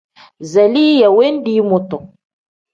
Zaliya 0.51 1.09
wendii 1.17 1.61
mutu. 1.69 1.97